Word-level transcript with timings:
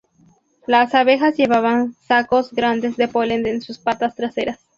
Las 0.65 0.95
abejas 0.95 1.37
llevaban 1.37 1.93
sacos 2.07 2.51
grandes 2.53 2.97
de 2.97 3.07
polen 3.07 3.45
en 3.45 3.61
sus 3.61 3.77
patas 3.77 4.15
traseras. 4.15 4.59